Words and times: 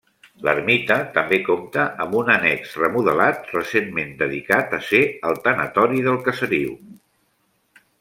L'ermita 0.45 0.95
també 1.17 1.37
compta 1.49 1.83
amb 2.07 2.15
un 2.21 2.33
annex 2.37 2.73
remodelat 2.85 3.47
recentment 3.59 4.19
dedicat 4.25 4.77
a 4.79 4.83
ser 4.91 5.07
el 5.33 5.41
tanatori 5.49 6.07
del 6.11 6.23
caseriu. 6.31 6.79